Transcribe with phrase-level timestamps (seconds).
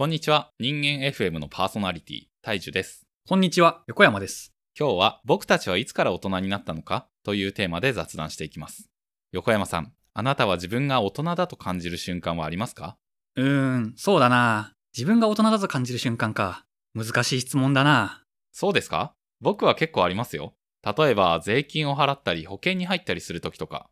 [0.00, 0.48] こんにちは。
[0.58, 3.06] 人間 FM のパーソナリティ、大樹です。
[3.28, 4.54] こんにちは、横山です。
[4.74, 7.06] 今日は僕たちはいつから大人になったのか？
[7.22, 8.88] というテーマで雑談していきます。
[9.32, 12.96] 横山さん、あなたは自分が大人だと感じる瞬間はありますか？
[13.36, 14.72] うーん、そうだな。
[14.96, 16.64] 自分が大人だと感じる瞬間か。
[16.94, 18.22] 難しい質問だな。
[18.52, 19.12] そうですか？
[19.42, 20.54] 僕は結構ありますよ。
[20.82, 23.90] 例えば、税金を払ったり保険に入ったりするときとか。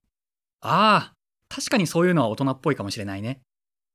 [0.62, 3.43] ああ、確かにそういうのは大人っぽいかもしれないね。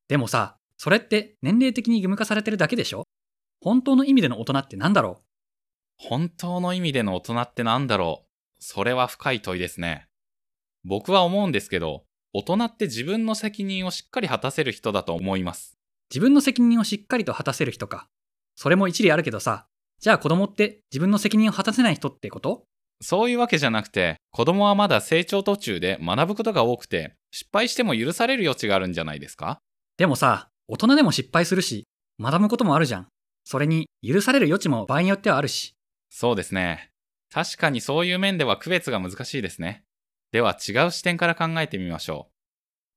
[0.07, 3.05] でもさ、それって年齢的に義務化されてるだけでしょ？
[3.61, 5.21] 本当の意味での大人って何だろ
[5.97, 8.27] 本当の意味での大人って何だろう？
[8.59, 10.09] それは深い問いですね。
[10.83, 15.77] 僕は思うんですけど、大人って自分の責任をしっかり果たせる人だと思います。
[16.11, 18.09] 自分の責任をしっかりと果たせる人か。
[18.57, 19.67] それも一理あるけどさ、
[20.01, 22.65] じゃあ子供って自分の責任を果たせない人ってこと？
[22.99, 29.59] そういうわけじゃなくて、子供はまだ成長途中で学ぶことが多くて、失敗しても許される余地があるんじゃないですか？
[29.95, 31.85] でもさ、大人でも失敗するし、
[32.19, 33.07] 学ぶこともあるじゃん。
[33.43, 35.75] それに、許される余地も場合によってはあるし。
[36.09, 36.89] そうですね。
[37.31, 39.83] 確かにそういう面では区別が難しいですね。
[40.31, 42.31] では違う視点から考えてみましょ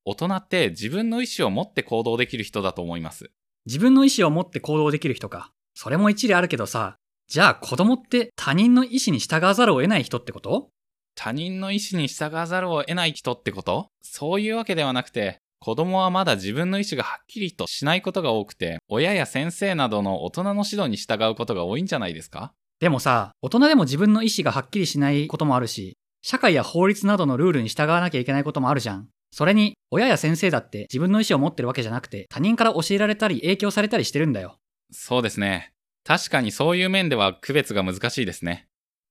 [0.05, 0.13] う。
[0.13, 3.29] 大人って自分の意思を持って行動できる人だと思います。
[3.67, 5.51] 自分の意思を持って行動できる人か。
[5.75, 6.95] それも一理あるけどさ、
[7.27, 10.71] じゃあ子供って他人の意思に従わざるを得ない人ってこと？
[11.13, 13.89] 他人の意思に従わざるを得ない人ってこと？
[14.01, 22.53] そういうわけではなくて、子供はまだ自分の意思がはっきりとしないことが多くて、親や先生などの大人の指導に従うことが多いんじゃないですか？
[22.79, 29.07] でもさ、大人でも自分の意思がはっきりしないこともあるし、社会や法律などのルールに従わなきゃいけないこともあるじゃん。
[29.31, 34.57] それに、親や先生だって自分の意思を持ってるわけじゃなくて、他人から教えられたり影響されたりしてるんだよ。
[34.91, 35.73] そうですね。
[36.03, 38.67] 確かにそういう面では区別が難しいですね。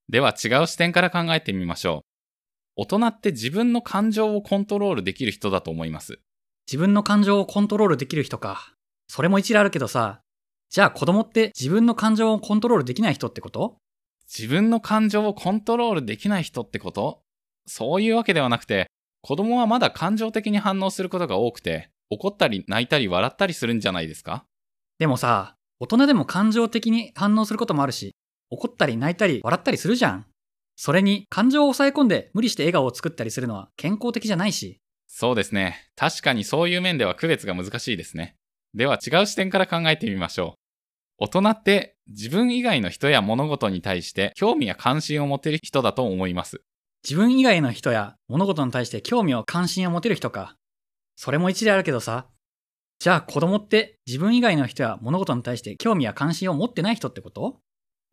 [0.09, 2.05] では違う視点から考えてみましょ
[2.77, 2.83] う。
[2.83, 6.21] 大人って自分の感情をコントロールできる人だと思います。
[6.67, 8.73] 自分の感情をコントロールできる人か。
[9.09, 10.21] それも一理あるけどさ、
[10.69, 13.77] じゃあ子供って自分の感情をコントロールできない人ってこと？
[14.27, 17.21] 自分の感情をコントロールできない人ってこと？
[17.67, 18.89] そういうわけではなくて、
[19.23, 24.45] 子供はまだ感情的に反応することが多くて、怒ったり泣いたり笑ったりするんじゃないですか？
[24.99, 28.17] でもさ、大人でも感情的に反応することもあるし、
[28.51, 30.27] 怒ったり泣いたり笑ったりするじゃん。
[30.75, 34.81] それに感情を抑え込んで無理して笑顔を作ったりするのは健康的じゃないし。
[35.19, 35.89] そうですね。
[35.97, 38.37] 確かにそういう面では区別が難しいですね。
[38.75, 40.59] では違う視点から考えてみましょ
[41.19, 41.25] う。
[41.25, 46.61] 大人って自分以外の人や物事に対して興味や関心を持てる人だと思います。
[47.03, 50.57] 自分以外の人や物事に対して興味を関心を持てる人か。
[51.17, 52.27] それも一理あるけどさ。
[52.99, 57.61] じゃあ子供って自分以外の人や物事に対して興味や関心を持ってない人ってこと？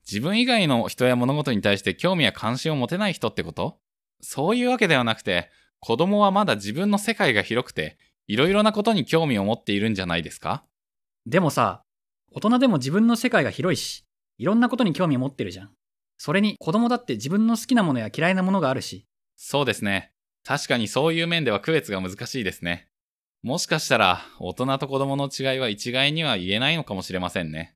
[0.10, 3.80] 自分以外の人や物事に対して興味や関心を持てない人ってこと？
[4.22, 5.50] そういうわけではなくて、
[5.86, 10.64] 子供はまだ自分の世界が広くて、いろいろなことに興味を持っているんじゃないですか？
[11.26, 11.82] でもさ、
[12.32, 14.06] 大人でも自分の世界が広いし、
[14.38, 15.72] いろんなことに興味を持ってるじゃん。
[16.18, 19.06] それに子供だって自分の好きなものや嫌いなものがあるし。
[19.36, 20.14] そうですね。
[20.46, 22.88] 確かにそういう面では区別が難しいですね。
[23.42, 27.76] もしかしたら、大人と子供の違いは一概には言えないのかもしれませんね。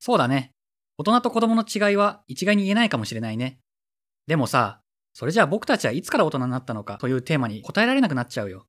[0.00, 0.50] そうだね。
[0.98, 3.60] 大人と子供の違いは一概に言えないかもしれないね。
[4.26, 4.80] でもさ、
[5.18, 8.66] それじゃあ僕たちはいつから大人になったのかというテーマに答えられなくなっちゃうよ。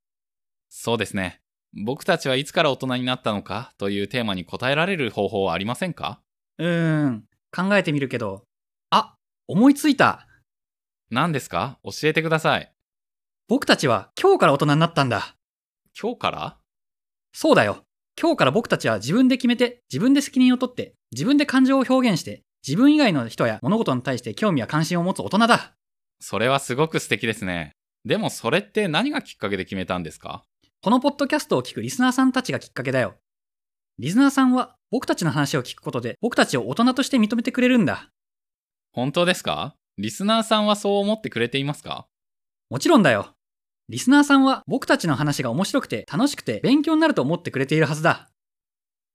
[0.70, 1.42] そうですね。
[1.74, 6.22] 僕たちはいつから大人になったのかというテーマに答えられる方法はありませんか？
[6.56, 8.44] うーん、考えてみるけど。
[8.88, 9.14] あ、
[9.46, 10.26] 思いついた。
[11.10, 11.78] 何ですか？
[11.84, 12.72] 教えてください。
[13.46, 15.36] 僕たちは今日から大人になったんだ。
[16.00, 16.56] 今日から？
[17.34, 17.84] そうだよ。
[18.18, 25.74] 今日から僕たちは自分で決めて、自分で責任を取って、自分で感情を表現して、自分以外の人や物事に対して興味や関心を持つ大人だ。
[26.20, 27.72] それはすごく素敵ですね。
[28.04, 30.44] でもそれって何がきっかけで決めたんですか？
[30.82, 33.16] このポッドキャストを聞くリスナーさんたちがきっかけだよ。
[33.98, 38.10] リスナーさんは僕たちの話を聞くことで僕たちを大人として認めてくれるんだ。
[38.92, 39.74] 本当ですか？
[39.96, 42.06] リスナーさんはそう思ってくれていますか？
[42.70, 43.34] もちろんだよ。
[43.88, 48.28] リスナーさんは僕たちの話が面白くて楽しくて勉強になると思ってくれているはずだ。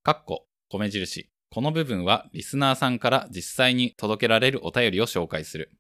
[0.03, 1.30] かっこ、米印。
[1.50, 5.72] この部分はリスナーさんから実際に届けられるお便りを紹介する。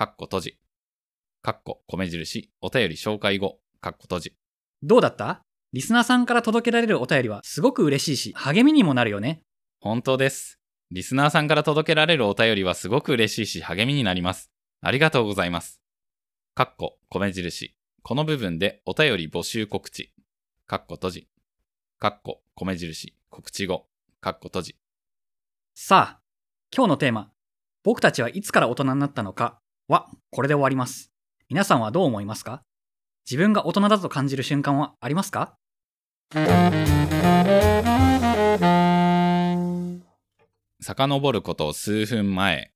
[0.00, 0.58] かっこ閉じ。
[1.42, 2.50] かっこ、米印。
[2.62, 3.58] お便り紹介後。
[3.82, 4.36] かっこ閉じ。
[4.82, 5.42] どうだった？
[5.74, 9.42] リスナーさんから届けられるお便りはすごく嬉しいし励みにもなるよね。
[9.78, 10.58] 本当です。
[10.90, 14.50] リスナーさんから届けられるお便りはすごく嬉しいし励みになります。
[14.80, 15.82] ありがとうございます。
[16.54, 17.76] かっこ、米印。
[18.02, 20.14] この部分でお便り募集告知。
[20.66, 21.28] かっこ閉じ。
[21.98, 23.14] かっこ、米印。
[23.28, 23.86] 告知後。
[24.22, 24.76] かっこ閉じ。
[25.74, 26.20] さあ、
[26.74, 27.32] 今日のテーマ、
[27.84, 29.60] 僕たちはいつから大人になったのか
[29.90, 31.10] はこれで終わります。
[31.48, 32.62] 皆さんはどう思いますか？
[33.28, 35.56] 自分が大人だと感じる瞬間はありますか？
[40.80, 42.70] 遡ること数分前、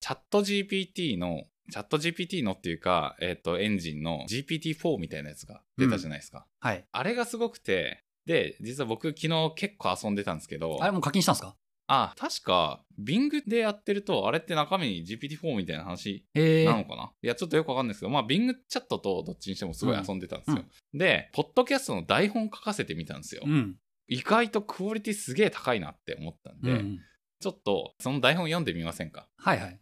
[0.00, 1.42] チャット GPT の、
[1.72, 6.46] チャット GPT のっていうか、えっ、と、エンジンの GPT-4 みたいなやつが出たじゃないですか。
[6.60, 6.84] はい。
[6.92, 11.56] あれがすごくて、で、実は僕昨日結構遊んでたんですけど、あれもう課金したんですか？
[11.88, 20.64] あ、確か、Bing でやってると、あれって中身に GPT-4 みたいな話なのかな、いや、ちょっとよくわかんないですけど、まあ、Bing チャットとどっちにしてもすごい遊んでたんですよ。
[20.94, 23.42] で、ポッドキャストの台本書かせてみたんですよ。
[23.46, 23.76] うん。
[24.08, 26.98] 意外とクオリティすげえ高いなって思ったんで、うんうん
[27.38, 29.28] ちょっとその台本読んでみませんか？
[29.36, 29.78] はいはい。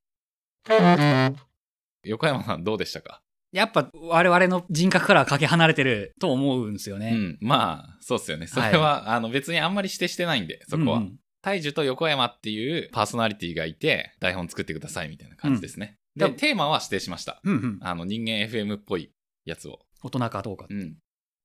[2.03, 3.23] 横山さんどうでしたか、
[3.53, 7.12] やっぱ我々の人格からはかけ離れてると思うんですよね。
[7.15, 7.39] うん。
[7.41, 8.49] まあ、そうっすよね。
[8.49, 10.97] それは、あの別にあんまり指定してないんで、そこは。
[10.99, 15.99] うんうん大樹と横山っていうパーソナリティがいて、台本作ってくださいみたいな感じですね。
[16.17, 17.41] で、うんでテーマは指定しました。
[17.44, 17.79] うんうん。
[17.82, 19.11] あの、人間 FM っぽい
[19.44, 19.81] やつを。
[20.02, 20.67] 大人かどうか。
[20.70, 20.96] うん。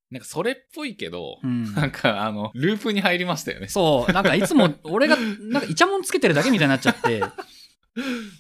[0.10, 3.68] なんか、それっぽいけど、うんなんか、あの、ループに入りましたよね。
[3.68, 7.22] そう、なんかいつも 俺が、なんかイチャモンつけてるだけみたいになっちゃって、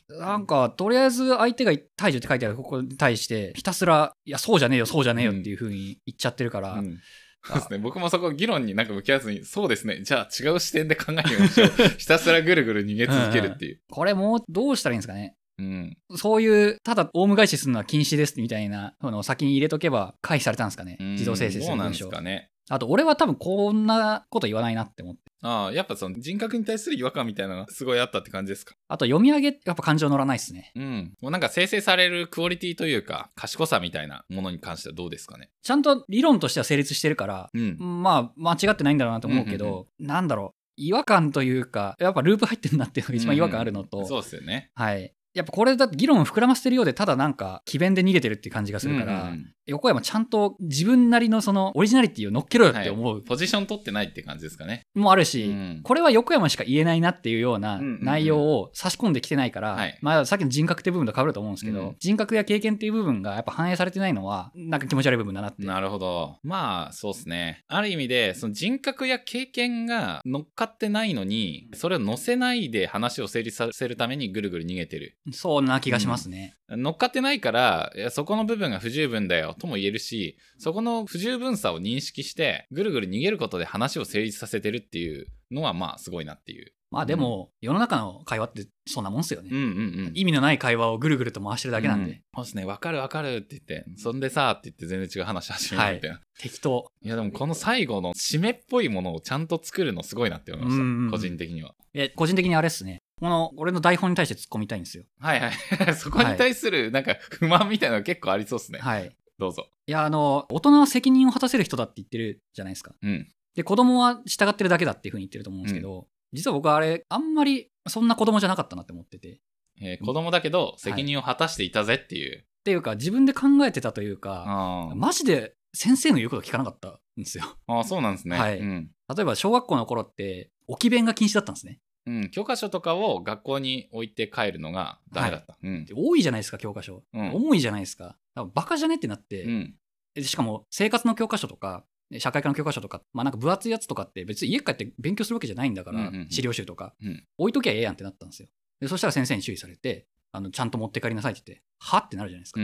[0.07, 6.97] なんかとりあえず相手が大樹って書いてあるここに対して、ひたすら、いや、そうじゃねえよ、そうじゃねえよっていう風に言っちゃってるから、うん
[7.43, 7.79] そうですね。
[7.79, 10.01] 僕もそこ議論になんか向き合わずに、そうですね。
[10.03, 11.69] じゃあ違う視点で考えてみましょう。
[11.97, 13.81] ひたすらぐるぐる逃げ続けるっていう。
[13.89, 15.35] これもうどうしたらいいんですかね。
[15.57, 15.97] うん。
[16.15, 20.97] そういう、ただ、オウム返しするのは禁止ですみたいなのを先に入れとけば回避されたんですかね。
[20.99, 22.17] うん自動生成すどうなんでする文章。
[22.17, 22.49] かね。
[22.69, 25.21] あと、俺は多分こんなこと言わないなって思って。
[25.41, 28.75] ああ、やっぱその人格に対する違和感みたいなのがすごいあったって感じですか？
[28.87, 30.71] あと、読み上げ、やっぱ感情乗らないっすね。
[30.75, 31.13] うん。
[31.21, 35.49] もうなんか生成されるクオリティというか、賢さみたいなものに関してはどうですかね？
[35.61, 37.77] ちゃんと理論としては成立してるから、うん。
[37.79, 44.71] まあ、間違ってないんだろうなと思うけど、なんだろう、違和感というか、やっぱループ入ってるなっていうのが一番違和感あるのと、そうですよね。
[44.75, 45.13] はい。
[45.33, 54.81] やっぱこれだと議論を膨らませてるようで、ただなんか、詭弁で逃げてるっていう感じがするから、うんうん横山ちゃんと自分なりのそのオリジナリティを乗っけろよって思うポジション取ってないって感じですかね。
[54.95, 65.63] もあるし、うんこれは横山しか言えないなっていうようなうんうんうん内容を差し込んできてないから、はいまあさっきの人格って部分と被ると思うんですけど、うん人格や経験っていう部分がやっぱ反映されてないのは、なんか気持ち悪い部分だなって。
[65.63, 66.37] なるほど。
[66.43, 67.63] まあ、そうですね。
[67.67, 75.17] ある意味で、その人格や経験が乗っかってないのに、それを乗せないで話を成立させるためにぐるぐる逃げてる。
[75.31, 76.55] そうな気がしますね。
[76.69, 86.73] 乗っかってないから、いやそこの部分が不十分だよとも言えるし、そこの不十分さを認識して、ぐるぐる逃げることで話を成立させてるっていうのは、まあ、すごいなっていう。
[86.91, 89.49] まあでも、世の中の会話ってそんなもんっすよね。
[89.51, 89.71] うんうんう
[90.09, 90.11] ん。
[90.15, 96.19] 意味のない会話をぐるぐると回してるだけなんで、うそうですね、わかるわかるって言って、そんでさって言って全然違う話始めるみたいな。
[96.39, 96.91] 適当。
[97.03, 100.81] い、やでもこの最後の締めっぽいものをちゃんと作るのすごいなって思いました。
[100.81, 101.75] うんうんうん個人的には。
[101.93, 103.01] え、個人的にあれっすね。
[103.19, 105.03] この、俺の台本に対して突っ込みたいんですよ。
[105.19, 105.51] はいはい。
[105.95, 108.79] そこに対するなんか不満みたいなの結構ありそうですね。
[108.79, 109.15] はい。
[109.37, 109.67] どうぞ。
[109.87, 112.93] いや、あの、大人は責任を果たせる人だって言ってるじゃないですか。
[113.01, 113.27] うん。
[113.55, 119.41] で、子供は従ってるだけだっていうふうに言ってると思うんですけど、実は僕はあれ、あんまりそんな子供じゃなかったなって思ってて。
[119.81, 122.39] えー子供だけど責任を果たしていたぜっていう。
[122.39, 127.45] っていうか、自分で考えてたというか、マジで先生の言うこと聞かなかったんですよ。
[127.67, 128.37] あー、そうなんですね。
[128.37, 128.91] はいうん。
[129.15, 131.79] 例えば、小学校の頃って、置き弁が禁止だったんですね。
[132.05, 135.57] うん、教科書とかを学校に置いて帰るのがダメだった。
[135.61, 135.93] うんで。
[135.95, 137.03] 多いじゃないですか、教科書。
[137.13, 138.05] うん重いじゃないですか。
[138.05, 139.75] だからバカじゃねってなって、うん。
[140.15, 141.85] でしかも生活の教科書とか、
[142.17, 148.47] 社会科の教科書とか、まあなんか分厚いやつとかって別に家帰って勉強するわけじゃないんだから、うんうんうん資料集とか、うん置いときゃええやんってなったんですよ。
[148.79, 152.61] で、そしたら先生に注意されて、あの、ちゃんと持って帰りなさいって言って、はってなるじゃないですか。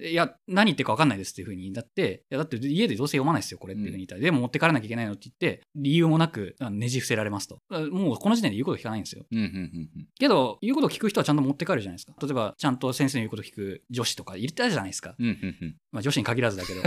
[0.00, 7.58] いや、何言ってるか分かんないですっていうふうになって、いや、だって家でどうせ読まないですよ、これっていうふうに言ったら、でも持って帰らなきゃいけないのって言って、理由もなくねじ伏せられますと。
[7.70, 9.26] あもうこの時点で言うこと聞かないんですよ。
[9.30, 9.38] うん。
[9.38, 9.44] うん。
[9.44, 10.06] うん。
[10.18, 12.14] けど、言うこと聞く人はちゃんと持って帰るじゃないですか。
[12.20, 15.14] 例えば、ちゃんと先生の言うこと聞く女子とかいたじゃないですか。
[15.18, 15.26] うん。
[15.26, 15.56] うん。
[15.60, 15.76] うん。
[15.92, 16.80] まあ女子に限らずだけど。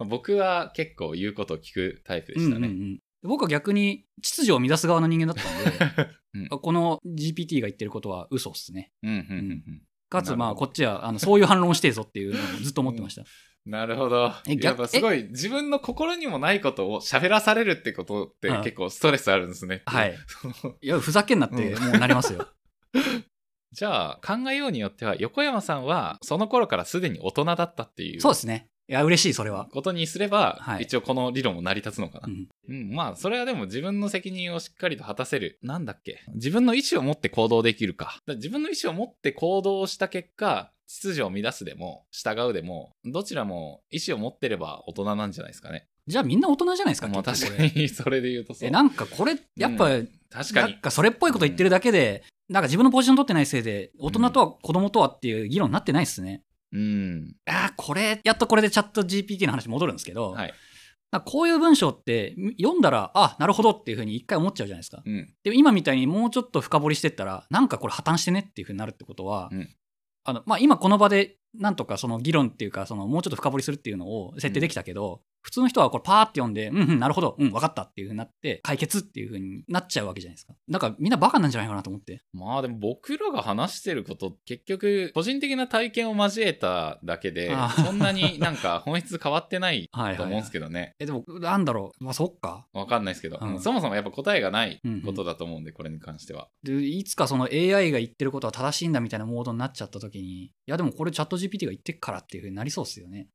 [0.00, 0.08] うん。
[0.08, 2.68] 僕は結構言うことを聞くタイプでしたね。
[2.68, 8.92] うんうんうん僕は逆に秩序を乱す側の人間だったんで、 うんこの GPT が言ってることは嘘っすね。
[9.02, 9.10] うん。
[9.10, 9.18] うん。
[9.18, 9.22] う
[9.70, 9.82] ん。
[10.08, 13.24] かつ、まあ、こっちはあのそういう反論をしてえぞっていうのをずっと思ってました。
[13.66, 14.32] なるほど。
[14.46, 19.82] やっぱすごい自分の心にもないことを喋らされるってことってうん結構ストレスあるんですね。
[19.84, 20.16] はい。
[20.80, 22.48] いや、ふざけんなってうんもうなりますよ。
[23.72, 28.70] じゃあ考えようによっては横山さんはその頃からすでに大人だったっていうそうですね。
[28.88, 29.66] いや、嬉しい、それは。
[29.66, 32.30] ことにすれば、はい一応この理論も成り立つのかなう。
[32.30, 35.58] んうん、まあそれはでも自分の責任をしっかりと果たせる。
[35.62, 38.04] なんだっけ自分の意思を持って行動できるか。
[38.04, 45.86] だから自分の意思を持って行動した結果、秩序を乱すでも、従うでも、どちらも意思を持ってれば大人なんじゃないですかね。
[46.06, 48.68] じゃあみんな大人じゃないですか、まあ結局これ確かにそれで言うとそう。
[48.68, 49.90] え、なんかこれ、やっぱ、
[50.30, 50.80] 確かになん。
[50.80, 56.42] かそれっぽいこと言ってるだけで、なんか自分のポジション取ってないせいで、大人とは子供とはっていう議論になってないっすね。
[56.72, 57.34] うん。
[57.46, 60.54] あーこれ、やっとこれでチャット GPT の話戻るんですけど、はい。
[61.24, 65.02] こういう文章って読んだら、あ、なるほどっていうふうに一回思っちゃうじゃないですか。
[65.04, 65.32] うん。
[65.42, 69.68] でも今みたいにもうちょっと深掘りしてったら、なんかこれ破綻してねっていうふうになるってことは、うん
[70.24, 80.52] あの、まあ、今この場でなんとかその議論っていうか、そのもうちょっと深掘りするっていうのを設定できたけど、普通の人はこれパーって読んで、うんうん、なるほど、うん、分かったっていうふうになって、解決っていうふうになっちゃうわけじゃないですか。
[80.68, 82.20] だからみんなバカなんじゃないかなと思って。
[82.34, 90.94] まあでも僕らが話してること、結局、個人的な体験を交えただけでそんなになんか本質変わってないはいはい、と思うんですけどね。
[90.98, 92.04] え、でも、なんだろう。
[92.04, 92.66] まあ、そっか。
[92.74, 96.48] わかんないですけど、うんそもそもやっぱ答えがないうんうんことだと思うんで、これに関しては。
[96.62, 103.28] で、いつかその AI が言ってることは正しいんだみたいなモードになっちゃった時に、いやでもこれチャット GPT が言ってっからっていう風になりそうっすよね。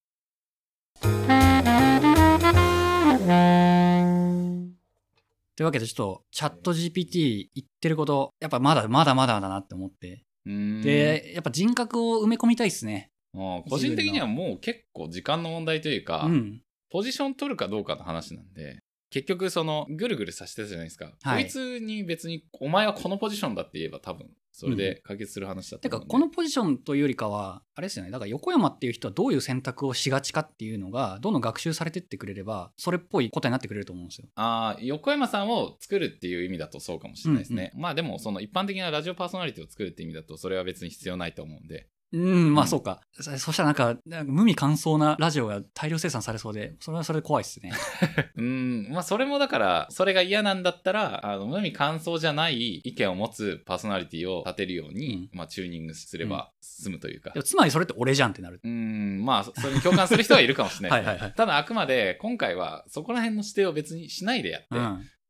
[5.56, 10.24] というわけでちょっとチャット GPT 言ってること、やっぱまだまだまだだなって思って。
[10.46, 13.12] で、やっぱ人格を埋め込みたいっすね。
[13.34, 16.62] 個人的にはもう結構時間の問題というか、うん。
[16.90, 18.80] ポジション取るかどうかの話なんで、
[19.14, 21.12] 結局そのぐるぐるさせてたじゃないですか。
[21.22, 28.12] はいこいつに別にお前はこのポジションだって言えば多分それで解決する話だと思うんで、てか、このポジションというよりかは、あれですよね。
[28.12, 34.28] だから横山っていう人はどういう選択をしがちかっていうのが、どんどん学習されてってくれれば、それっぽい答えになってくれると思うんですよ。
[34.36, 37.72] ああ、横山さんを作るっていう意味だとそうかもしれないですね。
[37.76, 41.88] まあでも、その一般的なラジオパーソナリティを作るって意味だと、それは別に必要ないと思うんで。
[42.14, 43.02] うん、まうんあそうか。
[43.20, 47.72] そそしたらなんか、なんか無味乾燥なラジオが大量生産されそうで、それはそれで怖いっすね。
[48.38, 57.32] うーん、まあそれもだから、それが嫌なんだったら、あの、無味乾燥じゃない意見を持つパーソナリティを立てるように、まあチューニングすれば済むというか。
[57.32, 58.62] でもつまりそれって俺じゃんってなる。
[58.64, 61.14] うーん、まあ、そそれに共感する人はいるかもしれないですね。
[61.14, 64.80] はいはいはいただ、あくまで、今回は、そこら辺の指定を別にしないでやって、うん。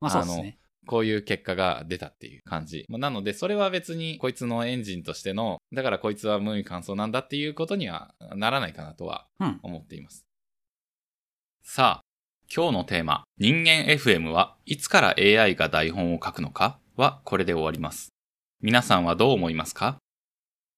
[0.02, 0.58] まあそうですね。
[0.86, 2.86] こういう結果が出たっていう感じ。
[2.90, 9.60] まあなので、それは別に、こいつのエンジンとしての、だからこいつは無味乾燥なんだっていうことにはならないかなとはうん。
[9.64, 10.26] 思っています。
[11.64, 12.06] さあ、
[12.54, 18.10] 今日のテーマ、人間 FM はいつから AI が台本を書くのかはこれで終わります。
[18.62, 19.98] 皆さんはどう思いますか？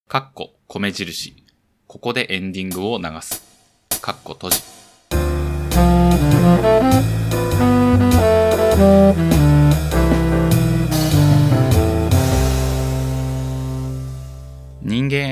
[0.08, 1.36] かっこ、米印。
[1.88, 3.44] ここでエンディングを流す。
[4.02, 4.75] かっこ閉じ。